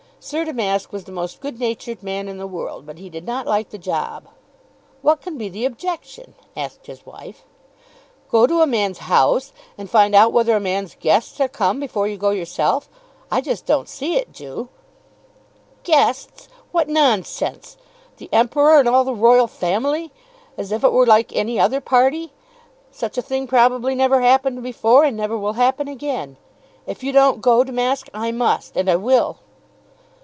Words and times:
Sir 0.23 0.45
Damask 0.45 0.93
was 0.93 1.05
the 1.05 1.11
most 1.11 1.39
good 1.39 1.59
natured 1.59 2.03
man 2.03 2.27
in 2.27 2.37
the 2.37 2.45
world, 2.45 2.85
but 2.85 2.99
he 2.99 3.09
did 3.09 3.25
not 3.25 3.47
like 3.47 3.71
the 3.71 3.79
job. 3.79 4.27
"What 5.01 5.19
can 5.19 5.35
be 5.35 5.49
the 5.49 5.65
objection?" 5.65 6.35
asked 6.55 6.85
his 6.85 7.03
wife. 7.07 7.43
"Go 8.29 8.45
to 8.45 8.61
a 8.61 8.67
man's 8.67 8.99
house 8.99 9.51
and 9.79 9.89
find 9.89 10.13
out 10.13 10.31
whether 10.31 10.55
a 10.55 10.59
man's 10.59 10.93
guests 10.99 11.41
are 11.41 11.47
come 11.47 11.79
before 11.79 12.07
you 12.07 12.17
go 12.17 12.29
yourself! 12.29 12.87
I 13.31 13.41
don't 13.41 13.57
just 13.65 13.95
see 13.97 14.13
it, 14.15 14.31
Ju." 14.31 14.69
"Guests! 15.81 16.47
What 16.71 16.87
nonsense! 16.87 17.77
The 18.17 18.29
Emperor 18.31 18.77
and 18.77 18.87
all 18.87 19.03
the 19.03 19.15
Royal 19.15 19.47
Family! 19.47 20.11
As 20.55 20.71
if 20.71 20.83
it 20.83 20.91
were 20.93 21.07
like 21.07 21.35
any 21.35 21.59
other 21.59 21.81
party. 21.81 22.31
Such 22.91 23.17
a 23.17 23.23
thing, 23.23 23.47
probably, 23.47 23.95
never 23.95 24.21
happened 24.21 24.61
before, 24.61 25.03
and 25.03 25.17
never 25.17 25.35
will 25.35 25.53
happen 25.53 25.87
again. 25.87 26.37
If 26.85 27.03
you 27.03 27.11
don't 27.11 27.41
go, 27.41 27.63
Damask, 27.63 28.07
I 28.13 28.31
must; 28.31 28.77
and 28.77 28.87
I 28.87 28.97
will." 28.97 29.39